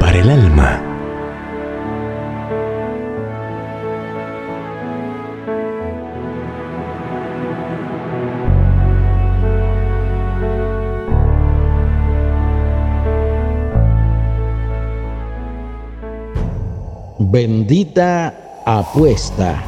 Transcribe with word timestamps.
Para 0.00 0.18
el 0.18 0.28
alma. 0.28 0.82
Bendita 17.20 18.34
apuesta. 18.66 19.62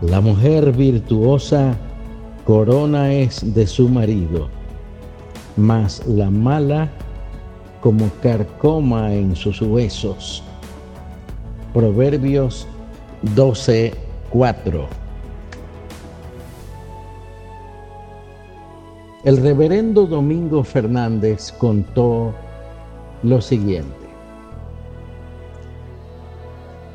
La 0.00 0.20
mujer 0.20 0.72
virtuosa 0.72 1.76
corona 2.44 3.12
es 3.12 3.54
de 3.54 3.64
su 3.68 3.88
marido, 3.88 4.55
mas 5.56 6.06
la 6.06 6.30
mala 6.30 6.88
como 7.80 8.10
carcoma 8.22 9.12
en 9.12 9.36
sus 9.36 9.60
huesos. 9.62 10.42
Proverbios 11.72 12.66
12, 13.34 13.94
4. 14.30 14.86
El 19.24 19.38
reverendo 19.38 20.06
Domingo 20.06 20.62
Fernández 20.62 21.52
contó 21.58 22.32
lo 23.22 23.40
siguiente. 23.40 24.06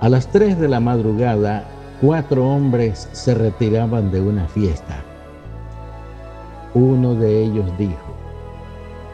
A 0.00 0.08
las 0.08 0.30
3 0.30 0.58
de 0.60 0.68
la 0.68 0.78
madrugada, 0.78 1.64
cuatro 2.00 2.46
hombres 2.46 3.08
se 3.12 3.34
retiraban 3.34 4.10
de 4.12 4.20
una 4.20 4.46
fiesta. 4.46 5.02
Uno 6.74 7.14
de 7.14 7.42
ellos 7.42 7.66
dijo, 7.78 8.14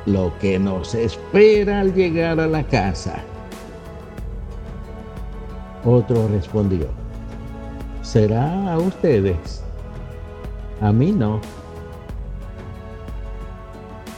lo 0.07 0.37
que 0.39 0.59
nos 0.59 0.95
espera 0.95 1.81
al 1.81 1.95
llegar 1.95 2.41
a 2.41 2.47
la 2.47 2.63
casa. 2.65 3.23
Otro 5.85 6.29
respondió, 6.29 6.87
será 8.03 8.73
a 8.73 8.79
ustedes, 8.79 9.63
a 10.81 10.93
mí 10.93 11.13
no. 11.13 11.41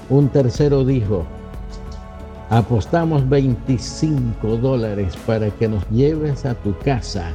Un 0.09 0.29
tercero 0.29 0.85
dijo, 0.85 1.25
apostamos 2.51 3.29
25 3.29 4.57
dólares 4.59 5.17
para 5.27 5.51
que 5.51 5.69
nos 5.69 5.89
lleves 5.91 6.45
a 6.45 6.55
tu 6.55 6.77
casa 6.79 7.33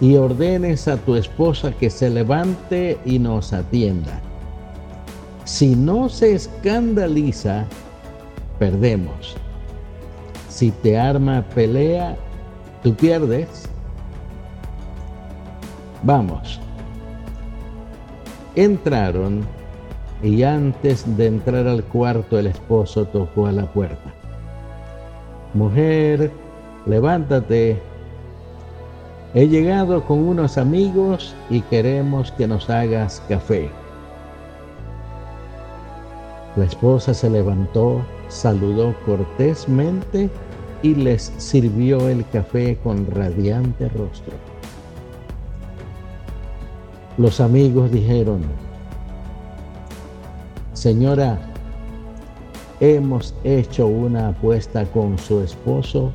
y 0.00 0.16
ordenes 0.16 0.86
a 0.86 0.96
tu 0.98 1.16
esposa 1.16 1.72
que 1.72 1.90
se 1.90 2.10
levante 2.10 2.98
y 3.04 3.18
nos 3.18 3.52
atienda. 3.52 4.20
Si 5.46 5.76
no 5.76 6.08
se 6.08 6.34
escandaliza, 6.34 7.66
perdemos. 8.58 9.36
Si 10.48 10.72
te 10.72 10.98
arma 10.98 11.44
pelea, 11.54 12.16
tú 12.82 12.92
pierdes. 12.96 13.68
Vamos. 16.02 16.60
Entraron 18.56 19.46
y 20.20 20.42
antes 20.42 21.16
de 21.16 21.26
entrar 21.26 21.68
al 21.68 21.84
cuarto 21.84 22.40
el 22.40 22.48
esposo 22.48 23.04
tocó 23.04 23.46
a 23.46 23.52
la 23.52 23.66
puerta. 23.66 24.12
Mujer, 25.54 26.32
levántate. 26.86 27.80
He 29.32 29.46
llegado 29.46 30.02
con 30.02 30.26
unos 30.26 30.58
amigos 30.58 31.36
y 31.50 31.60
queremos 31.60 32.32
que 32.32 32.48
nos 32.48 32.68
hagas 32.68 33.22
café. 33.28 33.70
La 36.56 36.64
esposa 36.64 37.12
se 37.12 37.28
levantó, 37.28 38.00
saludó 38.28 38.94
cortésmente 39.04 40.30
y 40.82 40.94
les 40.94 41.30
sirvió 41.36 42.08
el 42.08 42.26
café 42.30 42.78
con 42.82 43.06
radiante 43.10 43.88
rostro. 43.90 44.32
Los 47.18 47.40
amigos 47.40 47.90
dijeron, 47.92 48.42
Señora, 50.72 51.38
hemos 52.80 53.34
hecho 53.44 53.86
una 53.86 54.28
apuesta 54.28 54.84
con 54.86 55.18
su 55.18 55.40
esposo 55.40 56.10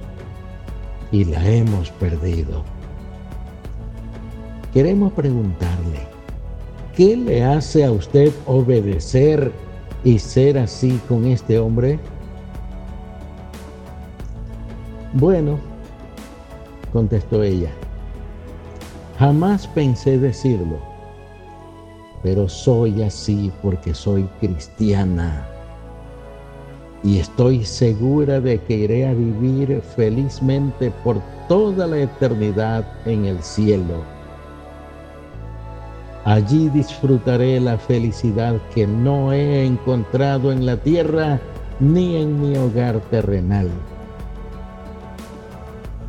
y 1.11 1.25
la 1.25 1.45
hemos 1.47 1.91
perdido. 1.91 2.63
Queremos 4.73 5.11
preguntarle, 5.13 5.99
¿qué 6.95 7.15
le 7.15 7.43
hace 7.43 7.83
a 7.83 7.91
usted 7.91 8.31
obedecer 8.47 9.51
y 10.03 10.19
ser 10.19 10.57
así 10.57 10.99
con 11.07 11.25
este 11.25 11.59
hombre? 11.59 11.99
Bueno, 15.13 15.59
contestó 16.93 17.43
ella, 17.43 17.71
jamás 19.19 19.67
pensé 19.67 20.17
decirlo, 20.17 20.77
pero 22.23 22.47
soy 22.47 23.03
así 23.03 23.51
porque 23.61 23.93
soy 23.93 24.23
cristiana 24.39 25.47
y 27.03 27.17
estoy 27.17 27.65
segura 27.65 28.39
de 28.39 28.59
que 28.59 28.75
iré 28.75 29.07
a 29.07 29.13
vivir 29.13 29.81
felizmente 29.95 30.91
por 31.03 31.19
toda 31.47 31.87
la 31.87 31.99
eternidad 31.99 32.85
en 33.05 33.25
el 33.25 33.41
cielo. 33.41 34.03
Allí 36.23 36.69
disfrutaré 36.69 37.59
la 37.59 37.79
felicidad 37.79 38.55
que 38.75 38.85
no 38.85 39.33
he 39.33 39.65
encontrado 39.65 40.51
en 40.51 40.67
la 40.67 40.77
tierra 40.77 41.41
ni 41.79 42.15
en 42.17 42.39
mi 42.39 42.55
hogar 42.57 42.99
terrenal. 43.09 43.69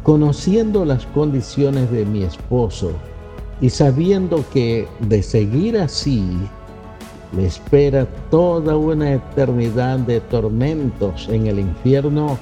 Conociendo 0.03 0.85
las 0.85 1.07
condiciones 1.07 1.91
de 1.91 2.05
mi 2.05 2.25
esposo 2.25 2.93
y 3.63 3.71
sabiendo 3.71 4.45
que 4.53 4.87
de 5.01 5.23
seguir 5.23 5.79
así, 5.79 6.23
le 7.35 7.47
espera 7.47 8.07
toda 8.31 8.77
una 8.77 9.15
eternidad 9.15 9.99
de 10.01 10.21
tormentos 10.21 11.27
en 11.31 11.47
el 11.47 11.59
infierno, 11.59 12.37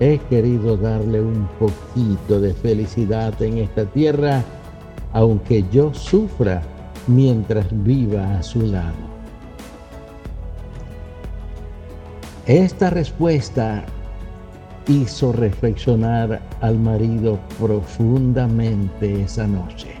he 0.00 0.18
querido 0.30 0.78
darle 0.78 1.20
un 1.20 1.46
poquito 1.58 2.40
de 2.40 2.54
felicidad 2.54 3.42
en 3.42 3.58
esta 3.58 3.84
tierra, 3.84 4.42
aunque 5.12 5.64
yo 5.70 5.92
sufra 5.92 6.62
mientras 7.08 7.66
viva 7.82 8.38
a 8.38 8.42
su 8.42 8.62
lado. 8.62 9.18
Esta 12.46 12.90
respuesta 12.90 13.84
hizo 14.86 15.32
reflexionar 15.32 16.40
al 16.60 16.78
marido 16.78 17.38
profundamente 17.58 19.22
esa 19.22 19.46
noche 19.46 19.98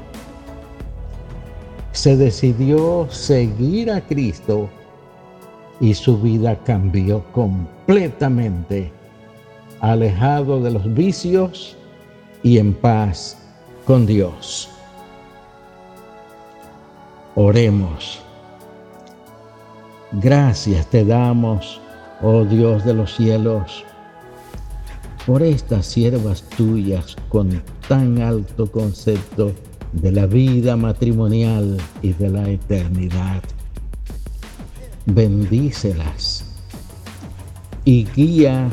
se 1.98 2.16
decidió 2.16 3.08
seguir 3.10 3.90
a 3.90 4.00
Cristo 4.00 4.70
y 5.80 5.94
su 5.94 6.16
vida 6.16 6.56
cambió 6.62 7.24
completamente, 7.32 8.92
alejado 9.80 10.62
de 10.62 10.70
los 10.70 10.94
vicios 10.94 11.76
y 12.44 12.58
en 12.58 12.72
paz 12.72 13.36
con 13.84 14.06
Dios. 14.06 14.70
Oremos. 17.40 18.18
Gracias 20.10 20.90
te 20.90 21.04
damos, 21.04 21.80
oh 22.20 22.44
Dios 22.44 22.84
de 22.84 22.94
los 22.94 23.14
cielos, 23.14 23.84
por 25.24 25.44
estas 25.44 25.86
siervas 25.86 26.42
tuyas 26.56 27.14
con 27.28 27.62
tan 27.86 28.20
alto 28.22 28.68
concepto 28.72 29.52
de 29.92 30.10
la 30.10 30.26
vida 30.26 30.76
matrimonial 30.76 31.76
y 32.02 32.12
de 32.14 32.28
la 32.28 32.50
eternidad. 32.50 33.44
Bendícelas 35.06 36.44
y 37.84 38.04
guía 38.16 38.68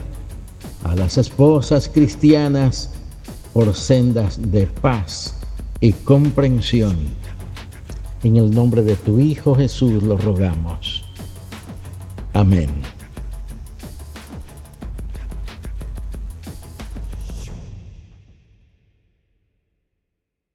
a 0.83 0.95
las 0.95 1.19
esposas 1.19 1.87
cristianas 1.87 2.89
por 3.53 3.75
sendas 3.75 4.39
de 4.51 4.65
paz 4.65 5.35
y 5.81 5.91
comprensión. 5.93 6.97
En 8.25 8.37
el 8.37 8.49
nombre 8.49 8.81
de 8.81 8.95
tu 8.95 9.19
Hijo 9.19 9.53
Jesús 9.53 10.01
lo 10.01 10.17
rogamos. 10.17 11.03
Amén. 12.33 12.71